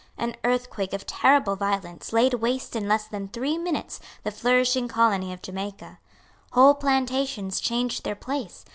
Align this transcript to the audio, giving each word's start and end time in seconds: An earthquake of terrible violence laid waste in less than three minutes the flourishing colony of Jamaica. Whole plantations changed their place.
An 0.17 0.35
earthquake 0.43 0.93
of 0.93 1.05
terrible 1.05 1.55
violence 1.55 2.11
laid 2.11 2.33
waste 2.33 2.75
in 2.75 2.87
less 2.87 3.05
than 3.07 3.27
three 3.27 3.55
minutes 3.59 3.99
the 4.23 4.31
flourishing 4.31 4.87
colony 4.87 5.31
of 5.31 5.43
Jamaica. 5.43 5.99
Whole 6.53 6.73
plantations 6.73 7.59
changed 7.59 8.03
their 8.03 8.15
place. 8.15 8.65